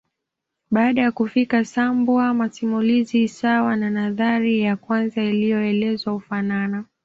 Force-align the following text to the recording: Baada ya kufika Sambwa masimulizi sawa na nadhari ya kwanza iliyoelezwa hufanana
Baada 0.71 1.01
ya 1.01 1.11
kufika 1.11 1.65
Sambwa 1.65 2.33
masimulizi 2.33 3.27
sawa 3.27 3.75
na 3.75 3.89
nadhari 3.89 4.59
ya 4.61 4.75
kwanza 4.77 5.23
iliyoelezwa 5.23 6.13
hufanana 6.13 6.85